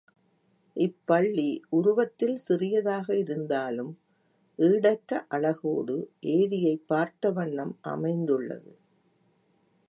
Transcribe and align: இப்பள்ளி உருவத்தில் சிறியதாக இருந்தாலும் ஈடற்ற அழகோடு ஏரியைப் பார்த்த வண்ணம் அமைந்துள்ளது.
இப்பள்ளி 0.75 1.63
உருவத்தில் 1.69 2.37
சிறியதாக 2.37 3.17
இருந்தாலும் 3.17 3.91
ஈடற்ற 4.59 5.25
அழகோடு 5.29 6.11
ஏரியைப் 6.21 6.87
பார்த்த 6.87 7.31
வண்ணம் 7.31 7.77
அமைந்துள்ளது. 7.81 8.77